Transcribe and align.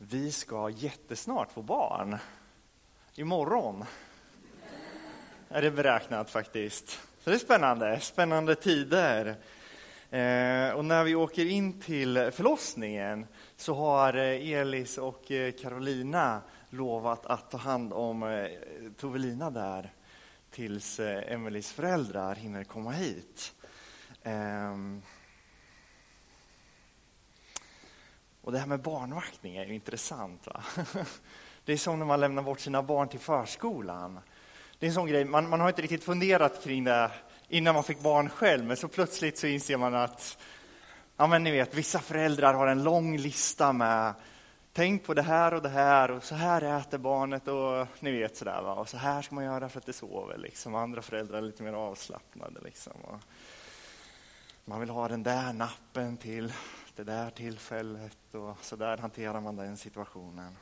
Vi 0.00 0.32
ska 0.32 0.70
jättesnart 0.70 1.52
få 1.52 1.62
barn. 1.62 2.16
Imorgon 3.14 3.84
är 5.48 5.62
det 5.62 5.70
beräknat 5.70 6.30
faktiskt. 6.30 6.90
Så 7.20 7.30
det 7.30 7.36
är 7.36 7.38
spännande, 7.38 8.00
spännande 8.00 8.54
tider. 8.54 9.26
Eh, 10.10 10.70
och 10.70 10.84
när 10.84 11.04
vi 11.04 11.14
åker 11.14 11.46
in 11.46 11.80
till 11.80 12.30
förlossningen 12.32 13.26
så 13.56 13.74
har 13.74 14.14
eh, 14.14 14.52
Elis 14.52 14.98
och 14.98 15.30
eh, 15.30 15.52
Carolina 15.52 16.40
lovat 16.70 17.26
att 17.26 17.50
ta 17.50 17.58
hand 17.58 17.92
om 17.92 18.22
eh, 18.22 18.46
Tovelina 18.96 19.50
där 19.50 19.92
tills 20.50 21.00
eh, 21.00 21.32
Emelies 21.32 21.72
föräldrar 21.72 22.34
hinner 22.34 22.64
komma 22.64 22.90
hit. 22.90 23.54
Ehm, 24.22 25.02
Och 28.42 28.52
det 28.52 28.58
här 28.58 28.66
med 28.66 28.80
barnvaktning 28.80 29.56
är 29.56 29.66
ju 29.66 29.74
intressant. 29.74 30.46
Va? 30.46 30.62
Det 31.64 31.72
är 31.72 31.76
som 31.76 31.98
när 31.98 32.06
man 32.06 32.20
lämnar 32.20 32.42
bort 32.42 32.60
sina 32.60 32.82
barn 32.82 33.08
till 33.08 33.20
förskolan. 33.20 34.20
Det 34.78 34.86
är 34.86 34.88
en 34.88 34.94
sån 34.94 35.06
grej, 35.06 35.24
man, 35.24 35.48
man 35.48 35.60
har 35.60 35.68
inte 35.68 35.82
riktigt 35.82 36.04
funderat 36.04 36.64
kring 36.64 36.84
det 36.84 37.10
innan 37.48 37.74
man 37.74 37.84
fick 37.84 38.00
barn 38.00 38.28
själv, 38.28 38.64
men 38.64 38.76
så 38.76 38.88
plötsligt 38.88 39.38
så 39.38 39.46
inser 39.46 39.76
man 39.76 39.94
att 39.94 40.38
ja, 41.16 41.26
men 41.26 41.44
ni 41.44 41.50
vet, 41.50 41.74
vissa 41.74 41.98
föräldrar 41.98 42.54
har 42.54 42.66
en 42.66 42.82
lång 42.82 43.16
lista 43.16 43.72
med 43.72 44.14
tänk 44.72 45.04
på 45.04 45.14
det 45.14 45.22
här 45.22 45.54
och 45.54 45.62
det 45.62 45.68
här 45.68 46.10
och 46.10 46.24
så 46.24 46.34
här 46.34 46.78
äter 46.78 46.98
barnet 46.98 47.48
och 47.48 47.86
ni 48.00 48.10
vet 48.10 48.36
sådär 48.36 48.62
va? 48.62 48.74
och 48.74 48.88
så 48.88 48.96
här 48.96 49.22
ska 49.22 49.34
man 49.34 49.44
göra 49.44 49.68
för 49.68 49.78
att 49.78 49.86
det 49.86 49.92
sover 49.92 50.38
liksom. 50.38 50.74
Andra 50.74 51.02
föräldrar 51.02 51.38
är 51.38 51.42
lite 51.42 51.62
mer 51.62 51.72
avslappnade 51.72 52.60
liksom. 52.64 52.92
Och 52.92 53.20
man 54.64 54.80
vill 54.80 54.90
ha 54.90 55.08
den 55.08 55.22
där 55.22 55.52
nappen 55.52 56.16
till 56.16 56.52
det 56.98 57.04
där 57.04 57.30
tillfället 57.30 58.34
och 58.34 58.56
så 58.62 58.76
där 58.76 58.98
hanterar 58.98 59.40
man 59.40 59.56
den 59.56 59.76
situationen. 59.76 60.56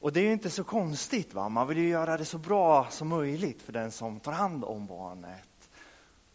Och 0.00 0.12
det 0.12 0.20
är 0.20 0.32
inte 0.32 0.50
så 0.50 0.64
konstigt, 0.64 1.34
va? 1.34 1.48
man 1.48 1.68
vill 1.68 1.78
ju 1.78 1.88
göra 1.88 2.16
det 2.16 2.24
så 2.24 2.38
bra 2.38 2.90
som 2.90 3.08
möjligt 3.08 3.62
för 3.62 3.72
den 3.72 3.92
som 3.92 4.20
tar 4.20 4.32
hand 4.32 4.64
om 4.64 4.86
barnet. 4.86 5.70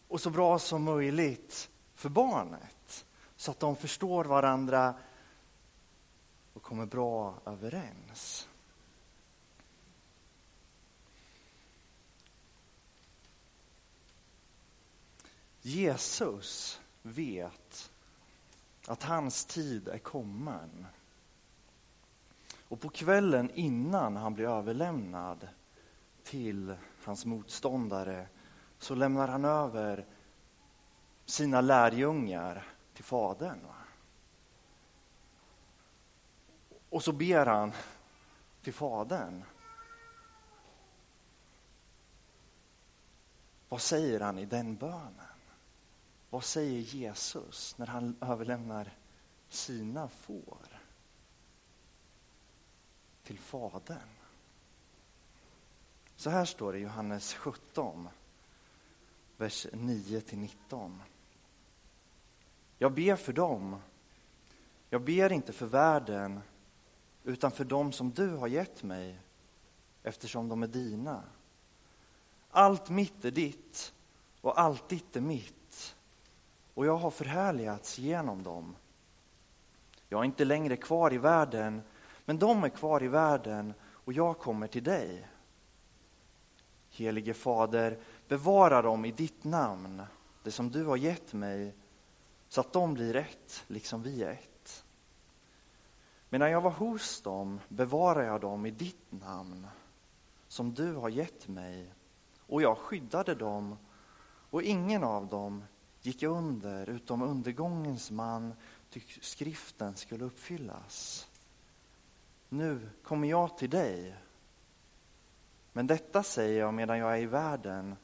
Och 0.08 0.20
så 0.20 0.30
bra 0.30 0.58
som 0.58 0.82
möjligt 0.82 1.70
för 1.94 2.08
barnet, 2.08 3.04
så 3.36 3.50
att 3.50 3.60
de 3.60 3.76
förstår 3.76 4.24
varandra 4.24 4.94
och 6.52 6.62
kommer 6.62 6.86
bra 6.86 7.34
överens. 7.46 8.48
Jesus 15.60 16.80
vet 17.08 17.90
att 18.86 19.02
hans 19.02 19.44
tid 19.44 19.88
är 19.88 19.98
kommen. 19.98 20.86
Och 22.68 22.80
på 22.80 22.88
kvällen 22.88 23.50
innan 23.54 24.16
han 24.16 24.34
blir 24.34 24.48
överlämnad 24.48 25.48
till 26.24 26.76
hans 27.04 27.24
motståndare 27.24 28.26
så 28.78 28.94
lämnar 28.94 29.28
han 29.28 29.44
över 29.44 30.06
sina 31.24 31.60
lärjungar 31.60 32.66
till 32.94 33.04
Fadern. 33.04 33.66
Och 36.90 37.04
så 37.04 37.12
ber 37.12 37.46
han 37.46 37.72
till 38.62 38.74
Fadern. 38.74 39.44
Vad 43.68 43.80
säger 43.80 44.20
han 44.20 44.38
i 44.38 44.44
den 44.44 44.76
bönen? 44.76 45.27
Vad 46.30 46.44
säger 46.44 46.80
Jesus 46.80 47.78
när 47.78 47.86
han 47.86 48.16
överlämnar 48.20 48.90
sina 49.48 50.08
får 50.08 50.80
till 53.22 53.38
Fadern? 53.38 54.08
Så 56.16 56.30
här 56.30 56.44
står 56.44 56.72
det 56.72 56.78
i 56.78 56.82
Johannes 56.82 57.34
17, 57.34 58.08
vers 59.36 59.66
9-19. 59.72 60.98
Jag 62.78 62.92
ber 62.92 63.16
för 63.16 63.32
dem. 63.32 63.76
Jag 64.90 65.02
ber 65.02 65.32
inte 65.32 65.52
för 65.52 65.66
världen, 65.66 66.40
utan 67.24 67.50
för 67.50 67.64
dem 67.64 67.92
som 67.92 68.10
du 68.10 68.30
har 68.30 68.48
gett 68.48 68.82
mig, 68.82 69.18
eftersom 70.02 70.48
de 70.48 70.62
är 70.62 70.66
dina. 70.66 71.22
Allt 72.50 72.88
mitt 72.88 73.24
är 73.24 73.30
ditt 73.30 73.94
och 74.40 74.60
allt 74.60 74.88
ditt 74.88 75.16
är 75.16 75.20
mitt 75.20 75.57
och 76.78 76.86
jag 76.86 76.96
har 76.96 77.10
förhärligats 77.10 77.98
genom 77.98 78.42
dem. 78.42 78.76
Jag 80.08 80.20
är 80.20 80.24
inte 80.24 80.44
längre 80.44 80.76
kvar 80.76 81.12
i 81.12 81.18
världen, 81.18 81.82
men 82.24 82.38
de 82.38 82.64
är 82.64 82.68
kvar 82.68 83.02
i 83.02 83.08
världen 83.08 83.74
och 83.90 84.12
jag 84.12 84.38
kommer 84.38 84.66
till 84.66 84.84
dig. 84.84 85.28
Helige 86.90 87.34
Fader, 87.34 87.98
bevara 88.28 88.82
dem 88.82 89.04
i 89.04 89.12
ditt 89.12 89.44
namn, 89.44 90.02
det 90.42 90.50
som 90.50 90.70
du 90.70 90.84
har 90.84 90.96
gett 90.96 91.32
mig, 91.32 91.74
så 92.48 92.60
att 92.60 92.72
de 92.72 92.94
blir 92.94 93.16
ett, 93.16 93.64
liksom 93.66 94.02
vi 94.02 94.22
är 94.22 94.30
ett. 94.30 94.84
Medan 96.28 96.50
jag 96.50 96.60
var 96.60 96.70
hos 96.70 97.22
dem 97.22 97.60
bevarade 97.68 98.26
jag 98.26 98.40
dem 98.40 98.66
i 98.66 98.70
ditt 98.70 99.12
namn, 99.12 99.66
som 100.48 100.74
du 100.74 100.94
har 100.94 101.08
gett 101.08 101.48
mig, 101.48 101.94
och 102.46 102.62
jag 102.62 102.78
skyddade 102.78 103.34
dem, 103.34 103.76
och 104.50 104.62
ingen 104.62 105.04
av 105.04 105.26
dem 105.26 105.62
gick 106.02 106.22
under 106.22 106.90
utom 106.90 107.22
undergångens 107.22 108.10
man, 108.10 108.54
ty 108.90 109.00
skriften 109.20 109.96
skulle 109.96 110.24
uppfyllas. 110.24 111.28
Nu 112.48 112.88
kommer 113.02 113.28
jag 113.28 113.58
till 113.58 113.70
dig, 113.70 114.14
men 115.72 115.86
detta 115.86 116.22
säger 116.22 116.60
jag 116.60 116.74
medan 116.74 116.98
jag 116.98 117.12
är 117.12 117.22
i 117.22 117.26
världen, 117.26 117.96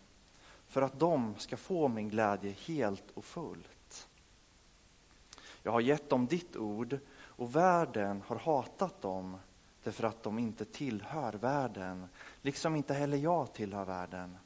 för 0.67 0.83
att 0.83 0.99
de 0.99 1.35
ska 1.39 1.57
få 1.57 1.89
min 1.89 2.09
glädje 2.09 2.51
helt 2.53 3.11
och 3.15 3.25
fullt. 3.25 4.09
Jag 5.63 5.73
har 5.73 5.81
gett 5.81 6.11
dem 6.11 6.27
ditt 6.27 6.57
ord, 6.57 6.99
och 7.15 7.57
världen 7.57 8.23
har 8.27 8.37
hatat 8.37 9.01
dem 9.03 9.37
därför 9.83 10.05
att 10.05 10.23
de 10.23 10.39
inte 10.39 10.65
tillhör 10.65 11.33
världen, 11.33 12.09
liksom 12.43 12.77
inte 12.77 12.95
heller 12.95 13.17
jag 13.17 13.53
tillhör 13.53 13.85
världen. 13.85 14.39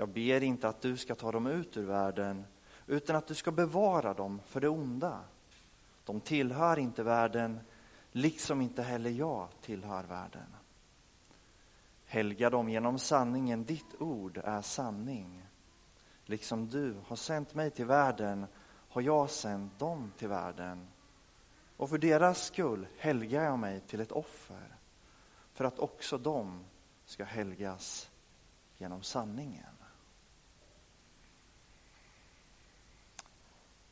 Jag 0.00 0.08
ber 0.08 0.42
inte 0.42 0.68
att 0.68 0.80
du 0.80 0.96
ska 0.96 1.14
ta 1.14 1.32
dem 1.32 1.46
ut 1.46 1.76
ur 1.76 1.86
världen, 1.86 2.44
utan 2.86 3.16
att 3.16 3.26
du 3.26 3.34
ska 3.34 3.50
bevara 3.50 4.14
dem 4.14 4.40
för 4.46 4.60
det 4.60 4.68
onda. 4.68 5.20
De 6.04 6.20
tillhör 6.20 6.78
inte 6.78 7.02
världen, 7.02 7.60
liksom 8.12 8.60
inte 8.60 8.82
heller 8.82 9.10
jag 9.10 9.48
tillhör 9.60 10.04
världen. 10.04 10.54
Helga 12.06 12.50
dem 12.50 12.68
genom 12.68 12.98
sanningen, 12.98 13.64
ditt 13.64 14.00
ord 14.00 14.40
är 14.44 14.62
sanning. 14.62 15.42
Liksom 16.24 16.68
du 16.68 16.94
har 17.06 17.16
sänt 17.16 17.54
mig 17.54 17.70
till 17.70 17.86
världen 17.86 18.46
har 18.88 19.02
jag 19.02 19.30
sänt 19.30 19.78
dem 19.78 20.12
till 20.18 20.28
världen. 20.28 20.88
Och 21.76 21.90
för 21.90 21.98
deras 21.98 22.44
skull 22.44 22.86
helgar 22.98 23.44
jag 23.44 23.58
mig 23.58 23.80
till 23.80 24.00
ett 24.00 24.12
offer, 24.12 24.76
för 25.52 25.64
att 25.64 25.78
också 25.78 26.18
de 26.18 26.64
ska 27.04 27.24
helgas 27.24 28.10
genom 28.78 29.02
sanningen. 29.02 29.77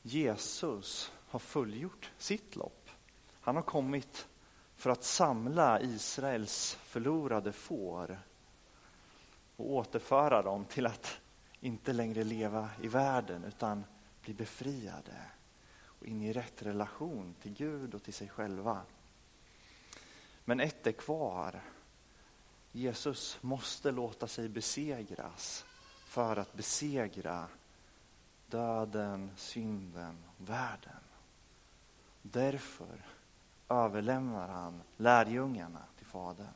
Jesus 0.08 1.12
har 1.28 1.38
fullgjort 1.38 2.10
sitt 2.18 2.56
lopp. 2.56 2.90
Han 3.40 3.56
har 3.56 3.62
kommit 3.62 4.28
för 4.76 4.90
att 4.90 5.04
samla 5.04 5.80
Israels 5.80 6.74
förlorade 6.74 7.52
får 7.52 8.20
och 9.56 9.70
återföra 9.70 10.42
dem 10.42 10.64
till 10.64 10.86
att 10.86 11.20
inte 11.60 11.92
längre 11.92 12.24
leva 12.24 12.70
i 12.82 12.88
världen 12.88 13.44
utan 13.44 13.84
bli 14.22 14.34
befriade 14.34 15.16
och 15.84 16.06
in 16.06 16.22
i 16.22 16.32
rätt 16.32 16.62
relation 16.62 17.34
till 17.42 17.54
Gud 17.54 17.94
och 17.94 18.02
till 18.02 18.14
sig 18.14 18.28
själva. 18.28 18.82
Men 20.44 20.60
ett 20.60 20.86
är 20.86 20.92
kvar. 20.92 21.62
Jesus 22.72 23.38
måste 23.40 23.90
låta 23.90 24.26
sig 24.26 24.48
besegras 24.48 25.64
för 26.04 26.36
att 26.36 26.54
besegra 26.54 27.48
döden, 28.46 29.30
synden, 29.36 30.16
världen. 30.38 31.00
Därför 32.22 33.04
överlämnar 33.68 34.48
han 34.48 34.82
lärjungarna 34.96 35.82
till 35.96 36.06
Fadern. 36.06 36.46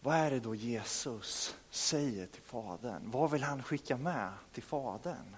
Vad 0.00 0.16
är 0.16 0.30
det 0.30 0.40
då 0.40 0.54
Jesus 0.54 1.56
säger 1.70 2.26
till 2.26 2.42
Fadern? 2.42 3.10
Vad 3.10 3.30
vill 3.30 3.42
han 3.42 3.62
skicka 3.62 3.96
med 3.96 4.32
till 4.52 4.62
Fadern 4.62 5.36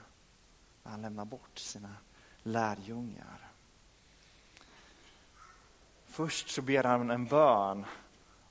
när 0.83 0.91
han 0.91 1.03
lämnar 1.03 1.25
bort 1.25 1.59
sina 1.59 1.97
lärjungar? 2.43 3.51
Först 6.07 6.49
så 6.49 6.63
ber 6.63 6.85
han 6.85 7.11
en 7.11 7.27
bön 7.27 7.85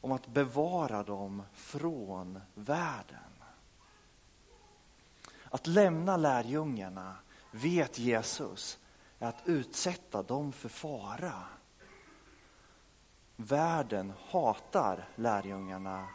om 0.01 0.11
att 0.11 0.27
bevara 0.27 1.03
dem 1.03 1.43
från 1.53 2.41
världen. 2.53 3.34
Att 5.55 5.67
lämna 5.67 6.17
lärjungarna 6.17 7.15
vet 7.51 7.99
Jesus, 7.99 8.79
är 9.19 9.27
att 9.27 9.41
utsätta 9.45 10.23
dem 10.23 10.51
för 10.51 10.69
fara. 10.69 11.43
Världen 13.35 14.13
hatar 14.29 15.07
lärjungarna 15.15 16.07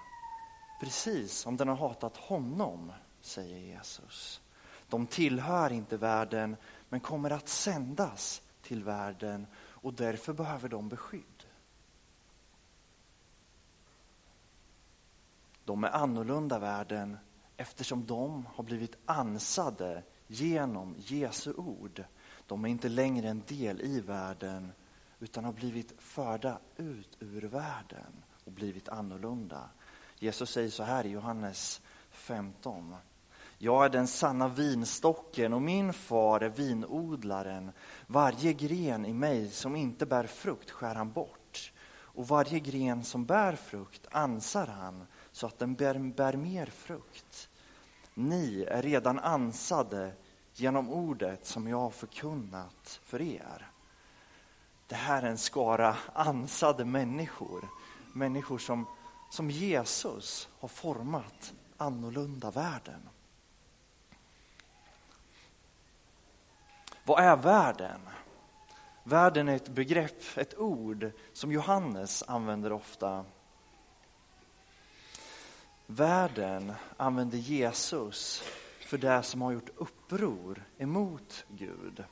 precis 0.80 1.32
som 1.32 1.56
den 1.56 1.68
har 1.68 1.76
hatat 1.76 2.16
honom, 2.16 2.92
säger 3.20 3.58
Jesus. 3.58 4.40
De 4.88 5.06
tillhör 5.06 5.72
inte 5.72 5.96
världen, 5.96 6.56
men 6.88 7.00
kommer 7.00 7.30
att 7.30 7.48
sändas 7.48 8.42
till 8.62 8.84
världen 8.84 9.46
och 9.56 9.94
därför 9.94 10.32
behöver 10.32 10.68
de 10.68 10.88
beskydd. 10.88 11.44
De 15.64 15.84
är 15.84 15.90
annorlunda 15.90 16.58
världen 16.58 17.18
eftersom 17.60 18.06
de 18.06 18.46
har 18.54 18.64
blivit 18.64 18.96
ansade 19.06 20.02
genom 20.26 20.94
Jesu 20.98 21.52
ord. 21.52 22.04
De 22.46 22.64
är 22.64 22.68
inte 22.68 22.88
längre 22.88 23.28
en 23.28 23.42
del 23.46 23.80
i 23.80 24.00
världen 24.00 24.72
utan 25.18 25.44
har 25.44 25.52
blivit 25.52 25.94
förda 25.98 26.58
ut 26.76 27.16
ur 27.20 27.42
världen 27.42 28.22
och 28.44 28.52
blivit 28.52 28.88
annorlunda. 28.88 29.70
Jesus 30.18 30.50
säger 30.50 30.70
så 30.70 30.82
här 30.82 31.06
i 31.06 31.10
Johannes 31.10 31.80
15. 32.10 32.96
Jag 33.58 33.84
är 33.84 33.88
den 33.88 34.06
sanna 34.06 34.48
vinstocken 34.48 35.52
och 35.52 35.62
min 35.62 35.92
far 35.92 36.40
är 36.40 36.48
vinodlaren. 36.48 37.72
Varje 38.06 38.52
gren 38.52 39.06
i 39.06 39.12
mig 39.12 39.50
som 39.50 39.76
inte 39.76 40.06
bär 40.06 40.26
frukt 40.26 40.70
skär 40.70 40.94
han 40.94 41.12
bort 41.12 41.72
och 42.12 42.28
varje 42.28 42.58
gren 42.58 43.04
som 43.04 43.24
bär 43.24 43.56
frukt 43.56 44.06
ansar 44.10 44.66
han 44.66 45.06
så 45.32 45.46
att 45.46 45.58
den 45.58 45.74
bär, 45.74 45.98
bär 45.98 46.36
mer 46.36 46.66
frukt. 46.66 47.49
Ni 48.28 48.62
är 48.62 48.82
redan 48.82 49.18
ansade 49.18 50.12
genom 50.54 50.90
ordet 50.90 51.46
som 51.46 51.68
jag 51.68 51.78
har 51.78 51.90
förkunnat 51.90 53.00
för 53.04 53.22
er. 53.22 53.70
Det 54.86 54.94
här 54.94 55.22
är 55.22 55.26
en 55.26 55.38
skara 55.38 55.96
ansade 56.12 56.84
människor, 56.84 57.68
människor 58.12 58.58
som, 58.58 58.86
som 59.30 59.50
Jesus 59.50 60.48
har 60.58 60.68
format 60.68 61.52
annorlunda 61.76 62.50
världen. 62.50 63.08
Vad 67.04 67.24
är 67.24 67.36
världen? 67.36 68.00
Världen 69.02 69.48
är 69.48 69.56
ett 69.56 69.68
begrepp, 69.68 70.22
ett 70.36 70.58
ord 70.58 71.10
som 71.32 71.52
Johannes 71.52 72.24
använder 72.26 72.72
ofta. 72.72 73.24
Världen 75.92 76.72
använder 76.96 77.38
Jesus 77.38 78.42
för 78.80 78.98
det 78.98 79.22
som 79.22 79.42
har 79.42 79.52
gjort 79.52 79.70
uppror 79.76 80.64
emot 80.78 81.44
Gud. 81.48 82.04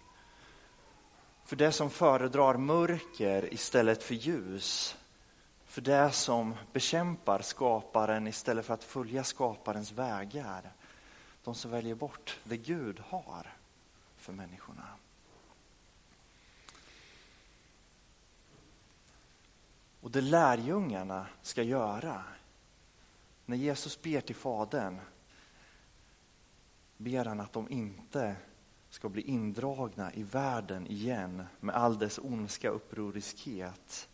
För 1.45 1.57
det 1.57 1.73
som 1.73 1.91
föredrar 1.91 2.57
mörker 2.57 3.55
istället 3.55 4.03
för 4.03 4.15
ljus. 4.15 4.97
För 5.65 5.81
det 5.81 6.13
som 6.13 6.55
bekämpar 6.73 7.43
skaparen 7.43 8.27
istället 8.27 8.67
för 8.67 8.75
att 8.75 8.85
följa 8.85 9.25
skaparens 9.25 9.93
vägar. 9.93 10.73
De 11.45 11.55
som 11.55 11.71
väljer 11.71 11.95
bort 11.95 12.39
det 12.45 12.57
Gud 12.57 13.01
har 13.09 13.57
för 14.17 14.33
människorna. 14.33 14.87
Och 20.01 20.11
det 20.11 20.21
lärjungarna 20.21 21.27
ska 21.43 21.63
göra 21.63 22.25
när 23.49 23.57
Jesus 23.57 24.03
ber 24.03 24.21
till 24.21 24.37
Fadern 24.37 25.01
ber 26.97 27.25
han 27.25 27.41
att 27.41 27.53
de 27.53 27.71
inte 27.71 28.37
ska 28.91 29.09
bli 29.09 29.23
indragna 29.23 30.13
i 30.15 30.23
världen 30.23 30.87
igen 30.87 31.45
med 31.61 31.75
all 31.75 31.99
dess 31.99 32.19
ondska 32.19 32.69
upproriskhet. 32.69 34.09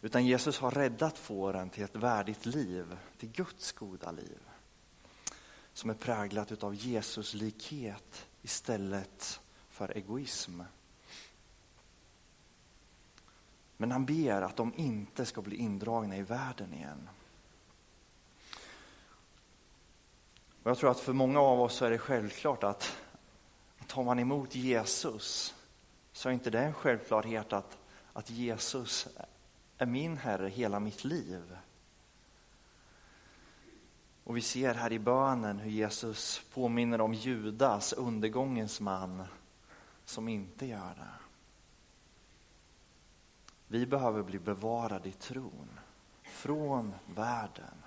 Utan 0.00 0.26
Jesus 0.26 0.58
har 0.58 0.70
räddat 0.70 1.18
fåren 1.18 1.70
till 1.70 1.82
ett 1.82 1.96
värdigt 1.96 2.46
liv, 2.46 2.98
till 3.18 3.30
Guds 3.30 3.72
goda 3.72 4.12
liv. 4.12 4.40
Som 5.72 5.90
är 5.90 5.94
präglat 5.94 6.52
utav 6.52 6.74
Jesus 6.74 7.34
likhet 7.34 8.26
istället 8.42 9.40
för 9.68 9.96
egoism. 9.96 10.62
Men 13.76 13.90
han 13.90 14.06
ber 14.06 14.42
att 14.42 14.56
de 14.56 14.72
inte 14.76 15.26
ska 15.26 15.42
bli 15.42 15.56
indragna 15.56 16.16
i 16.16 16.22
världen 16.22 16.74
igen. 16.74 17.08
Och 20.68 20.70
jag 20.70 20.78
tror 20.78 20.90
att 20.90 21.00
för 21.00 21.12
många 21.12 21.40
av 21.40 21.60
oss 21.60 21.82
är 21.82 21.90
det 21.90 21.98
självklart 21.98 22.64
att 22.64 22.96
tar 23.86 24.04
man 24.04 24.18
emot 24.18 24.54
Jesus 24.54 25.54
så 26.12 26.28
är 26.28 26.32
inte 26.32 26.50
det 26.50 26.60
en 26.60 26.74
självklarhet 26.74 27.52
att, 27.52 27.78
att 28.12 28.30
Jesus 28.30 29.08
är 29.78 29.86
min 29.86 30.16
Herre 30.16 30.48
hela 30.48 30.80
mitt 30.80 31.04
liv. 31.04 31.56
Och 34.24 34.36
vi 34.36 34.40
ser 34.40 34.74
här 34.74 34.92
i 34.92 34.98
bönen 34.98 35.58
hur 35.58 35.70
Jesus 35.70 36.42
påminner 36.54 37.00
om 37.00 37.14
Judas, 37.14 37.92
undergångens 37.92 38.80
man, 38.80 39.24
som 40.04 40.28
inte 40.28 40.66
gör 40.66 40.94
det. 40.94 41.12
Vi 43.68 43.86
behöver 43.86 44.22
bli 44.22 44.38
bevarade 44.38 45.08
i 45.08 45.12
tron, 45.12 45.80
från 46.22 46.94
världen. 47.14 47.77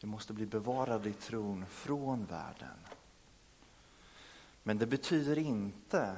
Vi 0.00 0.06
måste 0.06 0.32
bli 0.32 0.46
bevarade 0.46 1.08
i 1.08 1.12
tron 1.12 1.66
från 1.66 2.24
världen. 2.24 2.78
Men 4.62 4.78
det 4.78 4.86
betyder 4.86 5.38
inte 5.38 6.16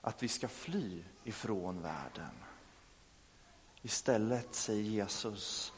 att 0.00 0.22
vi 0.22 0.28
ska 0.28 0.48
fly 0.48 1.02
ifrån 1.24 1.82
världen. 1.82 2.30
Istället 3.82 4.54
säger 4.54 4.82
Jesus 4.82 5.72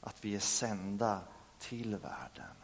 att 0.00 0.24
vi 0.24 0.34
är 0.34 0.40
sända 0.40 1.20
till 1.58 1.96
världen. 1.96 2.56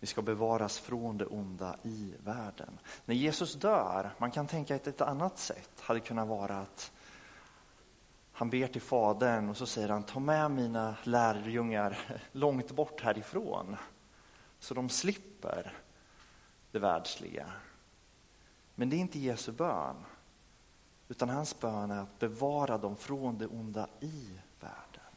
Vi 0.00 0.06
ska 0.06 0.22
bevaras 0.22 0.78
från 0.78 1.18
det 1.18 1.26
onda 1.26 1.76
i 1.82 2.14
världen. 2.24 2.78
När 3.04 3.14
Jesus 3.14 3.54
dör, 3.54 4.10
man 4.18 4.30
kan 4.30 4.46
tänka 4.46 4.76
att 4.76 4.86
ett 4.86 5.00
annat 5.00 5.38
sätt 5.38 5.80
hade 5.80 6.00
kunnat 6.00 6.28
vara 6.28 6.58
att 6.58 6.92
han 8.36 8.50
ber 8.50 8.66
till 8.66 8.80
Fadern 8.80 9.48
och 9.48 9.56
så 9.56 9.66
säger 9.66 9.88
han, 9.88 10.02
ta 10.02 10.20
med 10.20 10.50
mina 10.50 10.96
lärjungar 11.02 12.20
långt 12.32 12.70
bort 12.70 13.00
härifrån. 13.00 13.76
Så 14.58 14.74
de 14.74 14.88
slipper 14.88 15.72
det 16.70 16.78
världsliga. 16.78 17.52
Men 18.74 18.90
det 18.90 18.96
är 18.96 18.98
inte 18.98 19.18
Jesu 19.18 19.52
bön. 19.52 19.96
Utan 21.08 21.28
hans 21.28 21.60
bön 21.60 21.90
är 21.90 21.98
att 21.98 22.18
bevara 22.18 22.78
dem 22.78 22.96
från 22.96 23.38
det 23.38 23.46
onda 23.46 23.88
i 24.00 24.38
världen. 24.60 25.12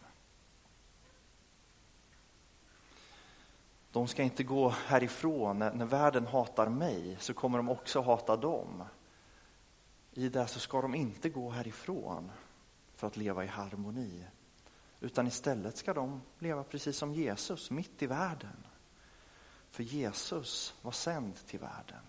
De 3.92 4.08
ska 4.08 4.24
inte 4.24 4.44
gå 4.44 4.70
härifrån. 4.70 5.60
När, 5.60 5.86
världen 5.86 6.28
hatar 6.28 6.70
mig 6.70 7.18
så 7.20 7.34
kommer 7.34 7.58
de 7.58 7.70
också 7.70 8.02
hata 8.02 8.38
dem. 8.38 8.84
I 10.12 10.30
det 10.30 10.48
så 10.48 10.60
ska 10.60 10.82
de 10.82 10.96
inte 10.96 11.30
gå 11.30 11.50
härifrån 11.50 12.32
för 13.00 13.08
att 13.08 13.18
leva 13.18 13.44
i 13.44 13.48
harmoni. 13.48 14.26
Utan 15.00 15.28
istället 15.28 15.78
ska 15.78 15.94
de 15.94 16.22
leva 16.40 16.64
precis 16.64 16.98
som 16.98 17.14
Jesus, 17.14 17.72
mitt 17.72 18.02
i 18.02 18.08
världen. 18.08 18.66
För 19.70 19.84
Jesus 19.84 20.74
var 20.82 20.92
sänd 20.92 21.36
till 21.48 21.60
världen. 21.60 22.04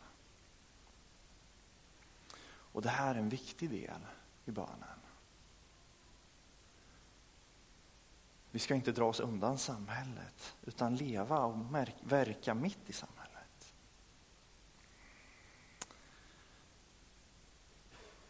Och 2.43 2.83
det 2.83 2.89
här 2.89 3.15
är 3.15 3.19
en 3.19 3.29
viktig 3.29 3.71
del 3.71 4.07
i 4.45 4.51
bönen. 4.51 5.01
Vi 8.51 8.59
ska 8.59 8.75
inte 8.75 8.93
dra 8.93 9.05
oss 9.05 9.21
undan 9.21 9.59
samhället, 9.59 10.55
utan 10.63 10.97
leva 10.97 11.39
och 11.39 11.75
verka 12.01 12.55
mitt 12.55 12.91
i 12.91 12.93
samhället. 12.93 13.20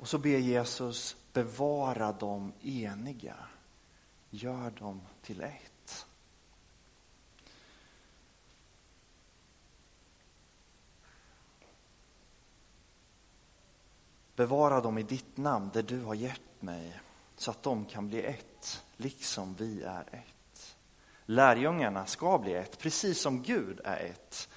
Och 0.00 0.09
så 0.09 0.19
ber 0.19 0.38
Jesus 0.38 1.16
bevara 1.33 2.12
dem 2.12 2.52
eniga. 2.62 3.37
Gör 4.30 4.71
dem 4.71 5.00
till 5.23 5.40
ett. 5.40 6.07
Bevara 14.37 14.80
dem 14.80 14.99
i 14.99 15.02
ditt 15.02 15.37
namn, 15.37 15.71
det 15.73 15.83
du 15.83 16.02
har 16.02 16.14
gett 16.14 16.62
mig, 16.62 17.00
så 17.37 17.50
att 17.50 17.62
de 17.62 17.85
kan 17.85 18.09
bli 18.09 18.23
ett, 18.23 18.85
liksom 18.97 19.54
vi 19.54 19.83
är 19.83 20.04
ett. 20.11 20.76
Lärjungarna 21.25 22.07
ska 22.07 22.38
bli 22.38 22.54
ett, 22.54 22.78
precis 22.78 23.21
som 23.21 23.42
Gud 23.42 23.80
är 23.85 24.04
ett. 24.04 24.49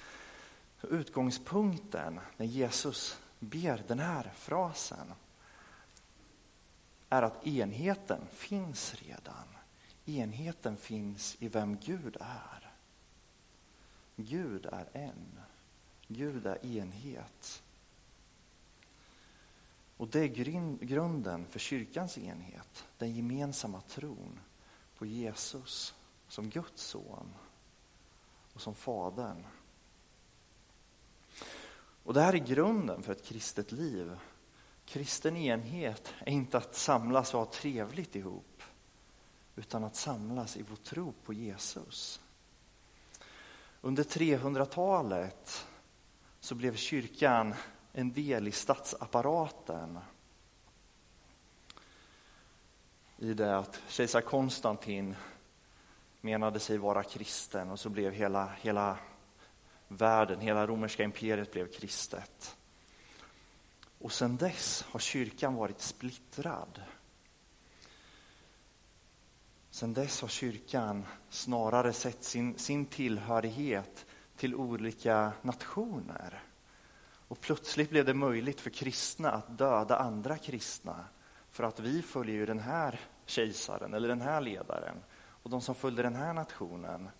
Utgångspunkten 0.82 2.20
när 2.36 2.46
Jesus 2.46 3.18
ber 3.38 3.84
den 3.88 3.98
här 3.98 4.32
frasen 4.36 5.12
är 7.14 7.22
att 7.22 7.46
enheten 7.46 8.20
finns 8.32 8.94
redan. 8.94 9.48
Enheten 10.04 10.76
finns 10.76 11.36
i 11.38 11.48
vem 11.48 11.76
Gud 11.76 12.16
är. 12.20 12.72
Gud 14.16 14.66
är 14.66 14.88
en. 14.92 15.40
Gud 16.08 16.46
är 16.46 16.66
enhet. 16.66 17.62
Och 19.96 20.08
det 20.08 20.20
är 20.20 20.28
grunden 20.84 21.46
för 21.46 21.58
kyrkans 21.58 22.18
enhet, 22.18 22.84
den 22.98 23.14
gemensamma 23.14 23.80
tron 23.80 24.40
på 24.98 25.06
Jesus 25.06 25.94
som 26.28 26.50
Guds 26.50 26.82
son 26.82 27.34
och 28.52 28.60
som 28.60 28.74
Fadern. 28.74 29.44
Och 32.04 32.14
det 32.14 32.20
här 32.20 32.34
är 32.34 32.38
grunden 32.38 33.02
för 33.02 33.12
ett 33.12 33.24
kristet 33.24 33.72
liv. 33.72 34.16
Kristen 34.86 35.36
enhet 35.36 36.14
är 36.18 36.32
inte 36.32 36.58
att 36.58 36.74
samlas 36.74 37.34
och 37.34 37.40
ha 37.40 37.46
trevligt 37.46 38.16
ihop, 38.16 38.62
utan 39.56 39.84
att 39.84 39.96
samlas 39.96 40.56
i 40.56 40.62
vår 40.62 40.76
tro 40.76 41.12
på 41.24 41.32
Jesus. 41.32 42.20
Under 43.80 44.04
300-talet 44.04 45.66
så 46.40 46.54
blev 46.54 46.76
kyrkan 46.76 47.54
en 47.92 48.12
del 48.12 48.48
i 48.48 48.52
statsapparaten. 48.52 49.98
I 53.18 53.34
det 53.34 53.58
att 53.58 53.82
kejsar 53.88 54.20
Konstantin 54.20 55.14
menade 56.20 56.60
sig 56.60 56.78
vara 56.78 57.02
kristen 57.02 57.70
och 57.70 57.80
så 57.80 57.88
blev 57.88 58.12
hela, 58.12 58.52
hela 58.60 58.98
världen, 59.88 60.40
hela 60.40 60.66
romerska 60.66 61.02
imperiet 61.02 61.52
blev 61.52 61.72
kristet. 61.72 62.56
Och 64.04 64.12
sedan 64.12 64.36
dess 64.36 64.82
har 64.82 65.00
kyrkan 65.00 65.54
varit 65.54 65.80
splittrad. 65.80 66.82
Sedan 69.70 69.94
dess 69.94 70.20
har 70.20 70.28
kyrkan 70.28 71.06
snarare 71.28 71.92
sett 71.92 72.24
sin, 72.24 72.58
sin 72.58 72.86
tillhörighet 72.86 74.06
till 74.36 74.54
olika 74.54 75.32
nationer. 75.42 76.42
Och 77.28 77.40
plötsligt 77.40 77.90
blev 77.90 78.04
det 78.04 78.14
möjligt 78.14 78.60
för 78.60 78.70
kristna 78.70 79.30
att 79.30 79.58
döda 79.58 79.98
andra 79.98 80.38
kristna 80.38 81.04
för 81.50 81.64
att 81.64 81.80
vi 81.80 82.02
följer 82.02 82.34
ju 82.34 82.46
den 82.46 82.60
här 82.60 83.00
kejsaren 83.26 83.94
eller 83.94 84.08
den 84.08 84.20
här 84.20 84.40
ledaren. 84.40 84.96
Och 85.14 85.50
de 85.50 85.60
som 85.60 85.74
följde 85.74 86.02
den 86.02 86.16
här 86.16 86.32
nationen 86.32 87.10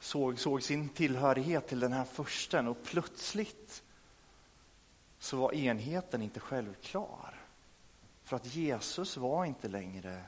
såg, 0.00 0.38
såg 0.38 0.62
sin 0.62 0.88
tillhörighet 0.88 1.68
till 1.68 1.80
den 1.80 1.92
här 1.92 2.04
försten 2.04 2.68
och 2.68 2.84
plötsligt 2.84 3.82
så 5.18 5.36
var 5.36 5.54
enheten 5.54 6.22
inte 6.22 6.40
självklar. 6.40 7.40
För 8.22 8.36
att 8.36 8.54
Jesus 8.54 9.16
var 9.16 9.44
inte 9.44 9.68
längre 9.68 10.24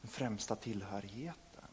den 0.00 0.10
främsta 0.10 0.56
tillhörigheten. 0.56 1.68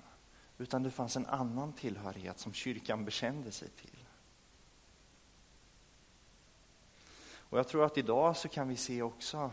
Utan 0.58 0.84
det 0.84 0.92
fanns 0.92 1.16
en 1.16 1.26
annan 1.26 1.74
tillhörighet 1.74 2.40
som 2.40 2.54
kyrkan 2.54 3.06
bekände 3.06 3.52
sig 3.52 3.70
till. 3.70 4.06
Och 7.54 7.60
jag 7.60 7.68
tror 7.68 7.86
att 7.86 7.98
idag 7.98 8.38
så 8.38 8.48
kan 8.48 8.68
vi 8.68 8.76
se 8.76 9.02
också 9.02 9.52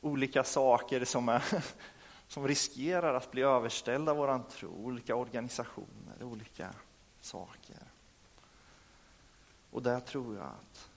olika 0.00 0.44
saker 0.44 1.04
som, 1.04 1.28
är, 1.28 1.44
som 2.28 2.48
riskerar 2.48 3.14
att 3.14 3.30
bli 3.30 3.42
överställda 3.42 4.14
våran 4.14 4.42
tro. 4.48 4.68
Olika 4.68 5.16
organisationer, 5.16 6.22
olika 6.22 6.74
saker. 7.20 7.82
Och 9.70 9.82
där 9.82 10.00
tror 10.00 10.36
jag 10.36 10.46
att, 10.46 10.90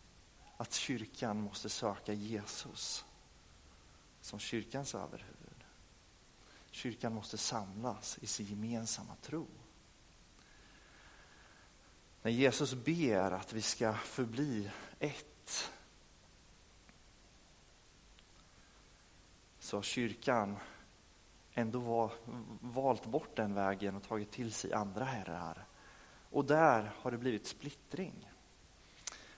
att 0.57 0.73
kyrkan 0.73 1.41
måste 1.41 1.69
söka 1.69 2.13
Jesus 2.13 3.05
som 4.21 4.39
kyrkans 4.39 4.95
överhuvud. 4.95 5.63
Kyrkan 6.71 7.13
måste 7.13 7.37
samlas 7.37 8.17
i 8.21 8.27
sin 8.27 8.45
gemensamma 8.45 9.15
tro. 9.21 9.47
När 12.21 12.31
Jesus 12.31 12.73
ber 12.73 13.31
att 13.31 13.53
vi 13.53 13.61
ska 13.61 13.93
förbli 13.93 14.71
ett 14.99 15.71
så 19.59 19.77
har 19.77 19.81
kyrkan 19.81 20.57
ändå 21.53 21.79
var, 21.79 22.11
valt 22.61 23.05
bort 23.05 23.35
den 23.35 23.53
vägen 23.53 23.95
och 23.95 24.03
tagit 24.03 24.31
till 24.31 24.53
sig 24.53 24.73
andra 24.73 25.05
herrar. 25.05 25.65
Och 26.29 26.45
där 26.45 26.91
har 26.95 27.11
det 27.11 27.17
blivit 27.17 27.47
splittring. 27.47 28.31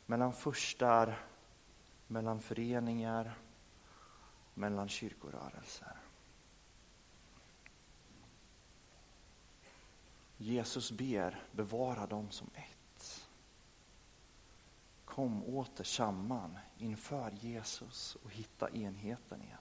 Mellan 0.10 0.34
förstar, 0.34 1.20
mellan 2.08 2.42
föreningar, 2.42 3.38
mellan 4.54 4.89
kyrkorörelser. 4.89 5.98
Jesus 10.38 10.92
ber, 10.92 11.44
bevara 11.51 12.06
dem 12.08 12.32
som 12.32 12.50
ett. 12.54 13.28
Kom 15.06 15.44
åter 15.44 15.84
samman 15.84 16.58
inför 16.78 17.32
Jesus 17.32 18.18
och 18.24 18.32
hitta 18.32 18.70
enheten 18.70 19.42
igen. 19.42 19.58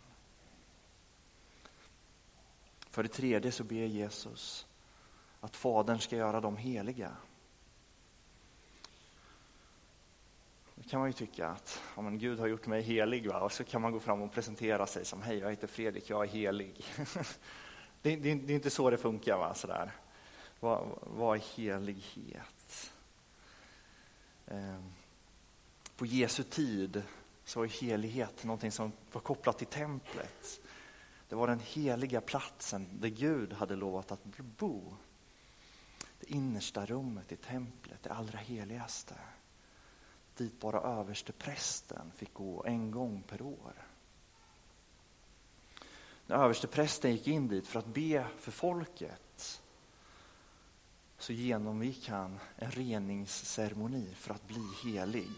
För 2.91 3.03
det 3.03 3.09
tredje 3.09 3.53
så 3.53 3.65
ber 3.65 3.87
Jesus 3.87 4.67
att 5.41 5.57
Fadern 5.57 5.99
ska 5.99 6.17
göra 6.17 6.41
dem 6.41 6.57
heliga. 6.57 7.17
Kan 10.89 11.01
man 11.01 11.09
ju 11.09 11.13
tycka 11.13 11.49
att 11.49 11.83
ja, 11.97 12.03
men 12.03 12.19
Gud 12.19 12.39
har 12.39 12.47
gjort 12.47 12.67
mig 12.67 12.83
helig 12.83 13.27
va? 13.27 13.41
och 13.41 13.53
så 13.53 13.65
kan 13.65 13.83
man 13.83 13.93
gå 13.93 14.01
fram 14.01 14.23
och 14.23 14.33
presentera 14.33 14.87
sig 14.87 15.05
som 15.05 15.23
hej, 15.23 15.39
jag 15.39 15.51
heter 15.51 15.67
Fredrik, 15.67 16.11
jag 16.11 16.25
är 16.25 16.29
helig. 16.29 16.85
det, 18.03 18.17
det, 18.17 18.35
det, 18.35 18.53
är 18.53 18.55
inte 18.55 18.71
så 18.71 18.91
det 18.91 18.99
funkar. 18.99 19.39
Va? 19.39 19.55
Sådär. 19.55 19.93
Vad, 20.61 20.99
vad 21.01 21.37
är 21.37 21.43
helighet? 21.57 22.93
Eh, 24.47 24.81
på 25.97 26.07
Jesu 26.07 26.43
tid 26.43 27.03
så 27.45 27.61
var 27.61 27.67
helighet 27.67 28.45
någonting 28.45 28.73
som 28.73 28.93
var 29.13 29.21
kopplat 29.21 29.59
till 29.59 29.67
templet. 29.67 30.61
Det 31.29 31.35
var 31.37 31.47
den 31.47 31.61
heliga 31.61 32.21
platsen 32.21 32.89
där 32.93 33.09
Gud 33.09 33.53
hade 33.53 33.77
lovat 33.77 34.13
att 34.13 34.25
bo. 34.37 34.97
Det 36.21 36.31
innersta 36.31 36.87
rummet 36.87 37.33
i 37.33 37.37
templet, 37.37 38.03
det 38.03 38.11
allra 38.11 38.39
heligaste. 38.39 39.15
Dit 40.39 40.61
bara 40.61 40.81
överste 40.81 41.33
prästen 41.33 42.13
fick 42.17 42.35
gå 42.35 42.65
en 42.65 42.91
gång 42.91 43.23
per 43.23 43.43
år. 43.43 43.73
När 46.27 46.37
överste 46.37 46.67
prästen 46.67 47.13
gick 47.13 47.27
in 47.27 47.49
dit 47.49 47.67
för 47.67 47.79
att 47.79 47.87
be 47.87 48.27
för 48.39 48.53
folket 48.53 49.63
så 51.19 51.33
genomgick 51.33 52.09
han 52.09 52.39
en 52.57 52.71
reningsceremoni 52.71 54.15
för 54.15 54.35
att 54.35 54.49
bli 54.49 54.71
helig. 54.85 55.33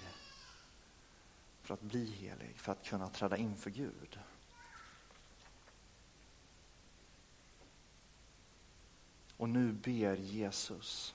För 1.63 1.75
att 1.75 1.81
bli 1.81 2.05
helig, 2.05 2.57
för 2.57 2.73
att 2.73 2.85
kunna 2.85 3.09
träda 3.09 3.37
inför 3.37 3.71
Gud. 3.71 4.19
Och 9.37 9.49
nu 9.49 9.73
ber 9.73 10.17
Jesus 10.17 11.15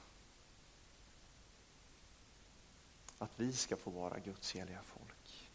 att 3.25 3.39
vi 3.39 3.53
ska 3.53 3.75
få 3.75 3.89
vara 3.89 4.19
Guds 4.19 4.55
heliga 4.55 4.79
folk. 4.83 5.49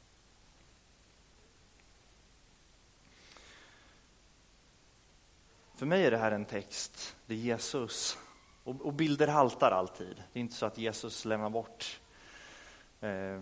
För 5.74 5.86
mig 5.86 6.06
är 6.06 6.10
det 6.10 6.18
här 6.18 6.32
en 6.32 6.44
text 6.44 7.16
där 7.26 7.34
Jesus, 7.34 8.18
och, 8.64 8.92
bilder 8.92 9.28
haltar 9.28 9.70
alltid. 9.70 10.22
Det 10.32 10.38
är 10.38 10.40
inte 10.40 10.54
så 10.54 10.66
att 10.66 10.78
Jesus 10.78 11.24
lämnar 11.24 11.50
bort 11.50 12.00
eh, 13.00 13.10
eh 13.10 13.40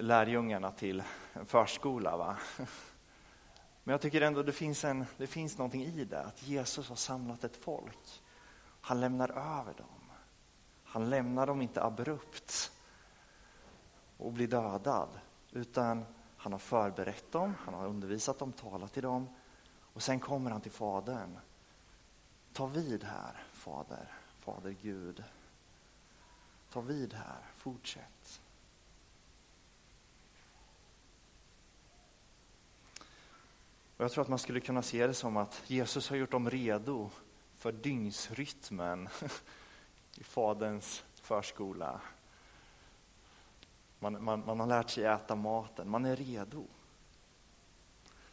lärjungarna 0.00 0.70
till 0.70 1.02
en 1.32 1.46
förskola. 1.46 2.16
Va? 2.16 2.36
Men 3.84 3.92
jag 3.92 4.00
tycker 4.00 4.20
ändå 4.20 4.42
det 4.42 4.52
finns, 4.52 4.84
en, 4.84 5.06
det 5.16 5.26
finns 5.26 5.58
någonting 5.58 5.84
i 5.84 6.04
det, 6.04 6.20
att 6.20 6.42
Jesus 6.42 6.88
har 6.88 6.96
samlat 6.96 7.44
ett 7.44 7.56
folk. 7.56 8.22
Han 8.80 9.00
lämnar 9.00 9.28
över 9.30 9.74
dem. 9.74 10.10
Han 10.84 11.10
lämnar 11.10 11.46
dem 11.46 11.62
inte 11.62 11.82
abrupt 11.82 12.72
och 14.16 14.32
bli 14.32 14.46
dödad, 14.46 15.08
utan 15.52 16.04
han 16.36 16.52
har 16.52 16.58
förberett 16.58 17.32
dem, 17.32 17.54
han 17.60 17.74
har 17.74 17.86
undervisat 17.86 18.38
dem, 18.38 18.52
talat 18.52 18.92
till 18.92 19.02
dem 19.02 19.28
och 19.94 20.02
sen 20.02 20.20
kommer 20.20 20.50
han 20.50 20.60
till 20.60 20.72
Fadern. 20.72 21.38
Ta 22.52 22.66
vid 22.66 23.04
här, 23.04 23.44
Fader, 23.52 24.12
Fader 24.40 24.76
Gud. 24.82 25.24
Ta 26.70 26.80
vid 26.80 27.14
här, 27.14 27.42
fortsätt. 27.56 28.40
Och 33.96 34.04
jag 34.04 34.12
tror 34.12 34.22
att 34.22 34.28
man 34.28 34.38
skulle 34.38 34.60
kunna 34.60 34.82
se 34.82 35.06
det 35.06 35.14
som 35.14 35.36
att 35.36 35.62
Jesus 35.66 36.08
har 36.08 36.16
gjort 36.16 36.30
dem 36.30 36.50
redo 36.50 37.10
för 37.56 37.72
dygnsrytmen 37.72 39.08
i 40.14 40.24
Faderns 40.24 41.04
förskola. 41.14 42.00
Man, 44.04 44.24
man, 44.24 44.42
man 44.46 44.60
har 44.60 44.66
lärt 44.66 44.90
sig 44.90 45.04
äta 45.04 45.34
maten, 45.34 45.90
man 45.90 46.04
är 46.04 46.16
redo. 46.16 46.66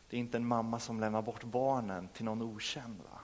Det 0.09 0.17
är 0.17 0.19
inte 0.19 0.37
en 0.37 0.47
mamma 0.47 0.79
som 0.79 0.99
lämnar 0.99 1.21
bort 1.21 1.43
barnen 1.43 2.07
till 2.07 2.25
någon 2.25 2.41
okänd. 2.41 3.01
Va? 3.01 3.19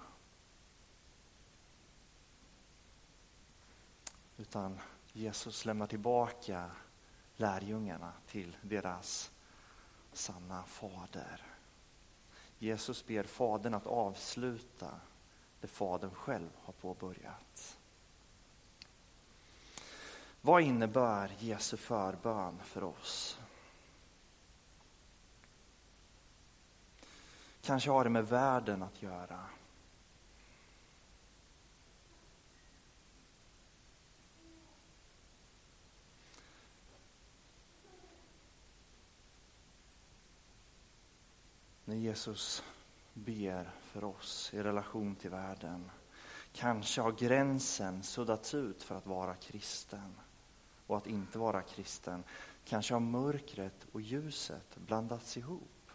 Utan 4.38 4.80
Jesus 5.14 5.66
lämnar 5.66 5.88
tillbaka 5.88 6.72
lärjungarna 7.36 8.14
till 8.28 8.58
deras 8.62 9.32
sanna 10.14 10.64
fader. 10.64 11.46
Jesus 12.60 13.06
ber 13.06 13.24
Fadern 13.24 13.74
att 13.74 13.88
avsluta 13.88 15.00
det 15.62 15.68
Fadern 15.68 16.12
själv 16.12 16.50
har 16.64 16.74
påbörjat. 16.74 17.77
Vad 20.48 20.62
innebär 20.62 21.36
Jesu 21.40 21.78
förbön 21.78 22.60
för 22.64 22.84
oss? 22.84 23.40
Kanske 27.62 27.90
har 27.90 28.04
det 28.04 28.10
med 28.10 28.28
världen 28.28 28.84
att 28.84 29.02
göra. 29.02 29.46
När 41.86 41.96
Jesus 41.96 42.64
ber 43.14 43.72
för 43.82 44.04
oss 44.04 44.54
i 44.54 44.64
relation 44.64 45.16
till 45.16 45.30
världen. 45.30 45.92
Kanske 46.54 47.02
har 47.02 47.12
gränsen 47.12 48.04
suddats 48.04 48.54
ut 48.54 48.84
för 48.84 48.96
att 48.96 49.08
vara 49.08 49.36
kristen 49.36 50.14
och 50.88 50.98
att 50.98 51.08
inte 51.08 51.40
vara 51.40 51.62
kristen. 51.62 52.24
Kanske 52.66 52.94
har 52.94 53.00
mörkret 53.00 53.88
och 53.92 54.02
ljuset 54.02 54.76
blandats 54.76 55.38
ihop, 55.38 55.92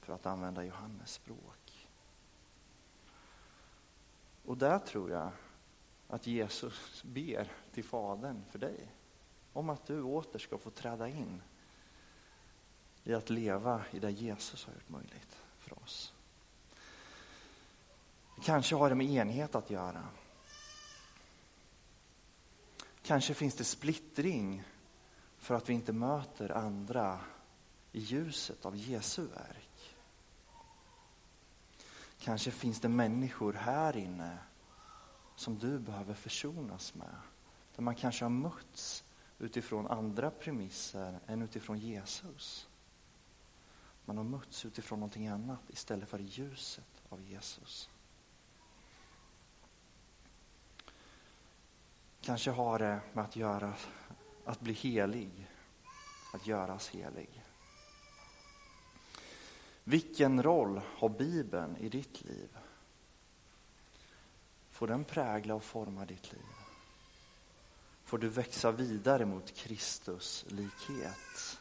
för 0.00 0.12
att 0.12 0.26
använda 0.26 0.64
Johannes 0.64 1.12
språk. 1.12 1.88
Och 4.44 4.56
där 4.56 4.78
tror 4.78 5.10
jag 5.10 5.30
att 6.08 6.26
Jesus 6.26 7.02
ber 7.02 7.52
till 7.72 7.84
Fadern 7.84 8.44
för 8.50 8.58
dig 8.58 8.92
om 9.52 9.70
att 9.70 9.86
du 9.86 10.02
åter 10.02 10.38
ska 10.38 10.58
få 10.58 10.70
träda 10.70 11.08
in 11.08 11.42
i 13.04 13.14
att 13.14 13.30
leva 13.30 13.84
i 13.90 13.98
det 13.98 14.10
Jesus 14.10 14.64
har 14.64 14.72
gjort 14.72 14.88
möjligt 14.88 15.42
för 15.58 15.82
oss. 15.82 16.12
Kanske 18.42 18.76
har 18.76 18.88
det 18.88 18.94
med 18.94 19.06
enhet 19.06 19.54
att 19.54 19.70
göra. 19.70 20.04
Kanske 23.06 23.34
finns 23.34 23.54
det 23.54 23.64
splittring 23.64 24.62
för 25.38 25.54
att 25.54 25.68
vi 25.68 25.72
inte 25.74 25.92
möter 25.92 26.50
andra 26.50 27.20
i 27.92 28.00
ljuset 28.00 28.66
av 28.66 28.76
Jesu 28.76 29.26
verk. 29.26 29.96
Kanske 32.18 32.50
finns 32.50 32.80
det 32.80 32.88
människor 32.88 33.52
här 33.52 33.96
inne 33.96 34.38
som 35.36 35.58
du 35.58 35.78
behöver 35.78 36.14
försonas 36.14 36.94
med. 36.94 37.16
Där 37.76 37.82
man 37.82 37.94
kanske 37.94 38.24
har 38.24 38.30
mötts 38.30 39.04
utifrån 39.38 39.86
andra 39.86 40.30
premisser 40.30 41.20
än 41.26 41.42
utifrån 41.42 41.78
Jesus. 41.78 42.68
Man 44.04 44.16
har 44.16 44.24
mötts 44.24 44.64
utifrån 44.64 45.00
någonting 45.00 45.28
annat 45.28 45.60
istället 45.68 46.08
för 46.08 46.18
ljuset 46.18 47.02
av 47.08 47.22
Jesus. 47.22 47.90
Kanske 52.26 52.50
har 52.50 52.78
det 52.78 53.00
med 53.12 53.24
att 53.24 53.36
göra, 53.36 53.74
att 54.44 54.60
bli 54.60 54.72
helig, 54.72 55.46
att 56.32 56.46
göras 56.46 56.88
helig. 56.88 57.42
Vilken 59.84 60.42
roll 60.42 60.80
har 60.84 61.08
Bibeln 61.08 61.76
i 61.76 61.88
ditt 61.88 62.24
liv? 62.24 62.48
Får 64.70 64.86
den 64.86 65.04
prägla 65.04 65.54
och 65.54 65.64
forma 65.64 66.04
ditt 66.04 66.32
liv? 66.32 66.46
Får 68.04 68.18
du 68.18 68.28
växa 68.28 68.72
vidare 68.72 69.26
mot 69.26 69.54
Kristus 69.54 70.44
likhet? 70.48 71.58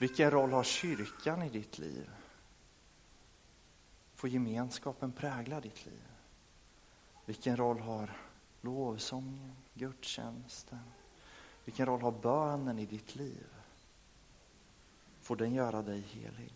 Vilken 0.00 0.30
roll 0.30 0.52
har 0.52 0.64
kyrkan 0.64 1.42
i 1.42 1.48
ditt 1.48 1.78
liv? 1.78 2.10
Får 4.14 4.30
gemenskapen 4.30 5.12
prägla 5.12 5.60
ditt 5.60 5.86
liv? 5.86 6.02
Vilken 7.24 7.56
roll 7.56 7.80
har 7.80 8.16
lovsången, 8.62 9.56
gudstjänsten? 9.74 10.92
Vilken 11.64 11.86
roll 11.86 12.02
har 12.02 12.12
bönen 12.12 12.78
i 12.78 12.86
ditt 12.86 13.14
liv? 13.16 13.46
Får 15.20 15.36
den 15.36 15.54
göra 15.54 15.82
dig 15.82 16.00
helig? 16.00 16.54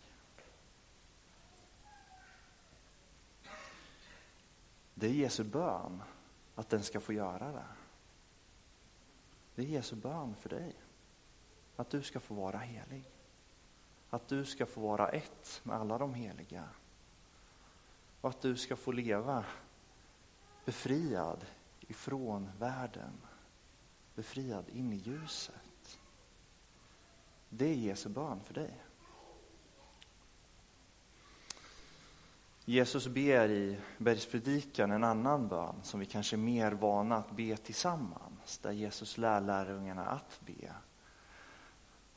Det 4.95 5.07
är 5.07 5.13
Jesu 5.13 5.45
bön 5.45 6.03
att 6.55 6.69
den 6.69 6.83
ska 6.83 7.01
få 7.01 7.13
göra 7.13 7.53
det. 7.53 7.67
Det 9.55 9.63
är 9.63 9.67
Jesu 9.67 9.97
bön 9.97 10.35
för 10.35 10.49
dig, 10.49 10.75
att 11.77 11.91
du 11.91 12.03
ska 12.03 12.21
få 12.21 12.35
vara 12.35 12.59
helig. 12.59 13.11
Att 14.11 14.29
du 14.29 14.45
ska 14.45 14.67
få 14.67 14.81
vara 14.81 15.09
ett 15.09 15.61
med 15.63 15.77
alla 15.77 15.99
de 15.99 16.15
heliga. 16.15 16.69
Och 18.21 18.31
att 18.31 18.41
du 18.41 18.57
ska 18.57 18.77
få 18.77 18.93
leva 18.93 19.45
befriad 20.65 21.47
ifrån 21.87 22.51
världen. 22.59 23.13
Befriad 24.15 24.69
in 24.69 24.93
i 24.93 24.97
ljuset. 24.97 25.99
Det 27.49 27.67
är 27.67 27.75
Jesu 27.75 28.09
bön 28.09 28.41
för 28.41 28.55
dig. 28.55 28.83
Jesus 32.69 33.07
ber 33.07 33.49
i 33.51 33.79
bergspredikan 33.99 34.91
en 34.91 35.05
annan 35.05 35.49
bön 35.49 35.75
som 35.83 36.01
vi 36.01 36.07
kanske 36.07 36.37
är 36.37 36.39
mer 36.39 36.73
vana 36.73 37.17
att 37.17 37.31
be 37.31 37.57
tillsammans. 37.57 38.59
Där 38.59 38.73
Jesus 38.73 39.19
lär 39.19 39.41
lärjungarna 39.41 40.07
att 40.07 40.41
be. 40.47 40.73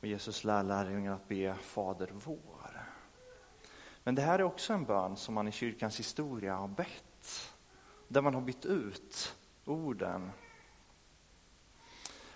Och 0.00 0.06
Jesus 0.06 0.44
lär 0.44 0.62
lärjungarna 0.62 1.16
att 1.16 1.28
be 1.28 1.54
Fader 1.54 2.10
vår. 2.24 2.86
Men 4.04 4.14
det 4.14 4.22
här 4.22 4.38
är 4.38 4.42
också 4.42 4.72
en 4.72 4.84
bön 4.84 5.16
som 5.16 5.34
man 5.34 5.48
i 5.48 5.52
kyrkans 5.52 5.98
historia 5.98 6.54
har 6.54 6.68
bett. 6.68 7.52
Där 8.08 8.22
man 8.22 8.34
har 8.34 8.40
bytt 8.40 8.64
ut 8.64 9.36
orden. 9.64 10.30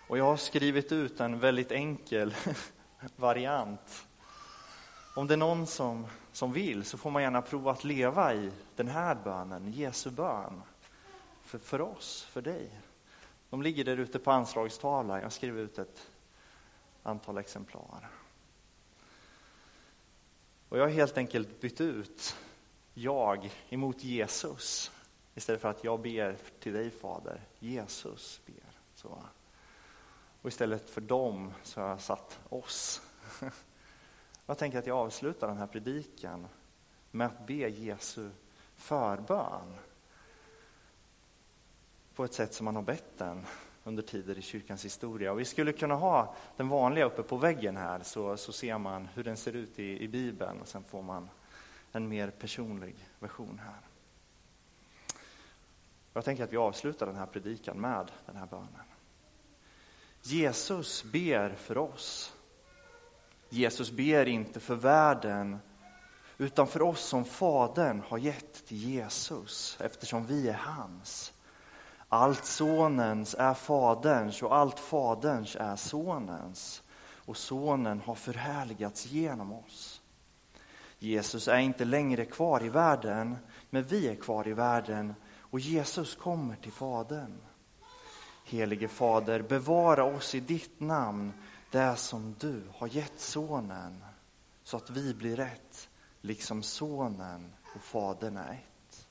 Och 0.09 0.19
jag 0.19 0.25
har 0.25 0.37
skrivit 0.37 0.93
ut 0.93 1.21
en 1.21 1.39
väldigt 1.39 1.73
enkel 1.73 2.35
variant. 3.17 4.07
Om 5.17 5.27
det 5.27 5.35
är 5.35 5.39
någon 5.39 5.67
som, 5.67 6.07
som 6.33 6.53
vill 6.53 6.85
så 6.85 6.99
får 6.99 7.11
man 7.11 7.23
gärna 7.23 7.43
prova 7.43 7.73
att 7.73 7.85
leva 7.85 8.35
i 8.35 8.51
den 8.77 8.89
här 8.89 9.15
bönen, 9.25 9.73
Jesu 9.73 10.11
bön. 10.11 10.63
För, 11.43 11.59
för 11.59 11.81
oss, 11.81 12.23
för 12.23 12.43
dig. 12.43 12.81
De 13.51 13.63
ligger 13.63 13.85
där 13.85 13.97
ute 13.97 14.19
på 14.19 14.31
anslagstavlan. 14.31 15.21
Jag 15.21 15.33
skriver 15.33 15.63
ut 15.63 15.79
ett 15.79 16.11
antal 17.03 17.39
exemplar. 17.39 18.11
Och 20.69 20.79
jag 20.79 20.85
har 20.85 20.91
helt 20.91 21.19
enkelt 21.19 21.61
bytt 21.61 21.81
ut 21.81 22.37
jag 22.95 23.51
emot 23.69 24.05
Jesus. 24.05 24.91
Istället 25.35 25.61
för 25.61 25.69
att 25.69 25.85
jag 25.85 26.01
ber 26.01 26.37
till 26.61 26.73
dig 26.73 26.91
Fader, 26.91 27.41
Jesus 27.59 28.41
ber. 28.47 28.81
Så. 28.95 29.23
Och 30.43 30.49
istället 30.49 30.91
för 30.91 31.01
dem 31.01 31.53
så 31.63 31.81
har 31.81 31.89
jag 31.89 32.01
satt 32.01 32.41
oss. 32.49 33.03
Jag 34.47 34.59
tänker 34.59 34.79
att 34.79 34.87
jag 34.87 34.99
avslutar 34.99 35.49
den 35.49 35.57
här 35.57 35.67
predikan 35.67 36.47
med 37.11 37.27
att 37.27 37.47
be 37.47 37.55
Jesu 37.55 38.31
förbön. 38.77 39.75
På 42.15 42.25
ett 42.25 42.35
sätt 42.35 42.55
som 42.55 42.65
man 42.65 42.77
har 42.77 42.83
bett 42.83 43.19
den 43.19 43.47
under 43.85 44.03
tider 44.03 44.39
i 44.39 44.43
kyrkans 44.43 44.85
historia. 44.85 45.33
Och 45.33 45.41
vi 45.41 45.45
skulle 45.45 45.73
kunna 45.73 45.95
ha 45.95 46.35
den 46.57 46.69
vanliga 46.69 47.05
uppe 47.05 47.23
på 47.23 47.37
väggen 47.37 47.77
här 47.77 48.01
så, 48.03 48.37
så 48.37 48.53
ser 48.53 48.79
man 48.79 49.09
hur 49.15 49.25
den 49.25 49.37
ser 49.37 49.53
ut 49.53 49.79
i, 49.79 50.03
i 50.03 50.09
Bibeln 50.09 50.61
och 50.61 50.69
sen 50.69 50.85
får 50.85 51.03
man 51.03 51.29
en 51.93 52.09
mer 52.09 52.31
personlig 52.31 52.95
version 53.19 53.61
här. 53.65 53.94
Jag 56.15 56.25
tänker 56.25 56.45
att 56.45 56.53
vi 56.53 56.57
avslutar 56.57 57.07
den 57.07 57.17
här 57.17 57.27
predikan 57.27 57.81
med 57.81 58.11
den 58.27 58.37
här 58.37 58.47
bönen. 58.47 58.69
Jesus 60.23 61.05
ber 61.05 61.55
för 61.55 61.79
oss. 61.79 62.35
Jesus 63.49 63.91
ber 63.91 64.29
inte 64.29 64.61
för 64.61 64.75
världen 64.75 65.59
utan 66.39 66.67
för 66.67 66.83
oss 66.83 67.01
som 67.01 67.25
Fadern 67.25 68.03
har 68.09 68.19
gett 68.19 68.67
till 68.67 68.77
Jesus 68.77 69.79
eftersom 69.81 70.27
vi 70.27 70.49
är 70.49 70.53
hans. 70.53 71.33
Allt 72.09 72.45
Sonens 72.45 73.35
är 73.39 73.55
Faderns 73.55 74.43
och 74.43 74.57
allt 74.57 74.81
Faderns 74.81 75.57
är 75.57 75.77
Sonens. 75.77 76.83
Och 77.27 77.37
Sonen 77.37 78.01
har 78.01 78.15
förhärligats 78.15 79.07
genom 79.07 79.53
oss. 79.53 80.01
Jesus 80.99 81.49
är 81.49 81.59
inte 81.59 81.85
längre 81.85 82.25
kvar 82.25 82.65
i 82.65 82.69
världen, 82.69 83.37
men 83.71 83.85
vi 83.85 84.09
är 84.09 84.15
kvar 84.15 84.49
i 84.49 84.53
världen 84.53 85.15
och 85.55 85.61
Jesus 85.61 86.15
kommer 86.15 86.57
till 86.57 86.73
Fadern. 86.73 87.39
Helige 88.45 88.89
Fader, 88.89 89.43
bevara 89.43 90.05
oss 90.05 90.35
i 90.35 90.41
ditt 90.41 90.81
namn, 90.81 91.33
det 91.71 91.97
som 91.97 92.35
du 92.41 92.63
har 92.75 92.89
gett 92.89 93.21
Sonen, 93.21 94.05
så 94.65 94.77
att 94.77 94.91
vi 94.91 95.15
blir 95.15 95.41
ett, 95.41 95.89
liksom 96.21 96.63
Sonen 96.63 97.53
och 97.75 97.81
Fadern 97.81 98.37
är 98.37 98.53
ett. 98.53 99.07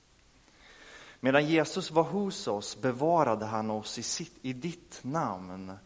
Medan 1.19 1.45
Jesus 1.45 1.91
var 1.91 2.03
hos 2.03 2.47
oss 2.47 2.81
bevarade 2.81 3.45
han 3.45 3.71
oss 3.71 3.99
i, 3.99 4.03
sitt, 4.03 4.37
i 4.41 4.53
ditt 4.53 4.99
namn. 5.01 5.77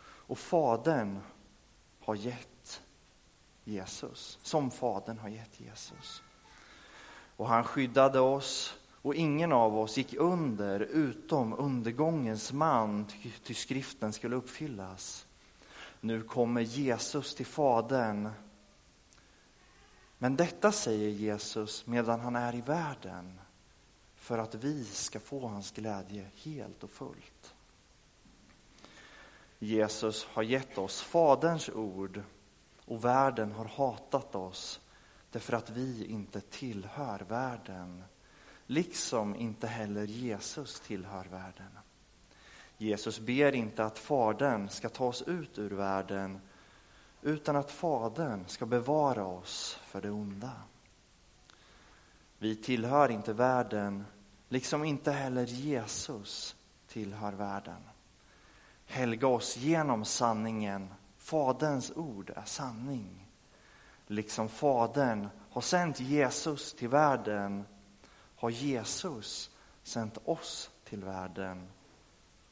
Och 0.00 0.38
Fadern 0.38 1.18
har 2.04 2.14
gett 2.14 2.82
Jesus, 3.64 4.38
som 4.42 4.70
Fadern 4.70 5.18
har 5.18 5.28
gett 5.28 5.60
Jesus. 5.60 6.22
Och 7.36 7.48
han 7.48 7.64
skyddade 7.64 8.20
oss 8.20 8.74
och 9.08 9.14
ingen 9.14 9.52
av 9.52 9.78
oss 9.78 9.96
gick 9.96 10.14
under 10.14 10.80
utom 10.80 11.54
undergångens 11.58 12.52
man, 12.52 13.06
ty 13.42 13.54
skriften 13.54 14.12
skulle 14.12 14.36
uppfyllas. 14.36 15.26
Nu 16.00 16.22
kommer 16.22 16.60
Jesus 16.60 17.34
till 17.34 17.46
Fadern. 17.46 18.28
Men 20.18 20.36
detta 20.36 20.72
säger 20.72 21.08
Jesus 21.08 21.86
medan 21.86 22.20
han 22.20 22.36
är 22.36 22.54
i 22.54 22.60
världen 22.60 23.40
för 24.16 24.38
att 24.38 24.54
vi 24.54 24.84
ska 24.84 25.20
få 25.20 25.48
hans 25.48 25.70
glädje 25.70 26.26
helt 26.34 26.84
och 26.84 26.90
fullt. 26.90 27.54
Jesus 29.58 30.24
har 30.24 30.42
gett 30.42 30.78
oss 30.78 31.02
Faderns 31.02 31.68
ord 31.68 32.22
och 32.84 33.04
världen 33.04 33.52
har 33.52 33.64
hatat 33.64 34.34
oss 34.34 34.80
därför 35.30 35.52
att 35.52 35.70
vi 35.70 36.04
inte 36.04 36.40
tillhör 36.40 37.18
världen, 37.28 38.04
liksom 38.68 39.36
inte 39.36 39.66
heller 39.66 40.04
Jesus 40.04 40.80
tillhör 40.80 41.24
världen. 41.24 41.78
Jesus 42.76 43.20
ber 43.20 43.54
inte 43.54 43.84
att 43.84 43.98
Fadern 43.98 44.68
ska 44.68 44.88
ta 44.88 45.04
oss 45.04 45.22
ut 45.22 45.58
ur 45.58 45.70
världen, 45.70 46.40
utan 47.22 47.56
att 47.56 47.70
Fadern 47.70 48.44
ska 48.46 48.66
bevara 48.66 49.24
oss 49.24 49.78
för 49.86 50.00
det 50.00 50.10
onda. 50.10 50.52
Vi 52.38 52.56
tillhör 52.56 53.08
inte 53.08 53.32
världen, 53.32 54.04
liksom 54.48 54.84
inte 54.84 55.12
heller 55.12 55.44
Jesus 55.44 56.56
tillhör 56.88 57.32
världen. 57.32 57.82
Helga 58.86 59.26
oss 59.26 59.56
genom 59.56 60.04
sanningen. 60.04 60.88
Faderns 61.18 61.92
ord 61.96 62.32
är 62.36 62.44
sanning. 62.44 63.26
Liksom 64.06 64.48
Fadern 64.48 65.28
har 65.50 65.60
sänt 65.60 66.00
Jesus 66.00 66.74
till 66.74 66.88
världen 66.88 67.64
har 68.38 68.50
Jesus 68.50 69.50
sänt 69.82 70.18
oss 70.24 70.70
till 70.84 71.04
världen. 71.04 71.68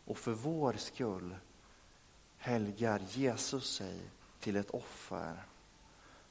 Och 0.04 0.18
för 0.18 0.32
vår 0.32 0.72
skull 0.72 1.36
helgar 2.36 3.02
Jesus 3.10 3.74
sig 3.76 4.00
till 4.40 4.56
ett 4.56 4.70
offer 4.70 5.46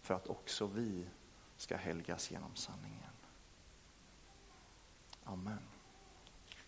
för 0.02 0.14
att 0.14 0.28
också 0.28 0.68
vi 0.68 1.06
ska 1.58 1.78
helgas 1.78 2.32
genom 2.32 2.56
sanningen. 2.56 3.14
Amen. 5.24 5.75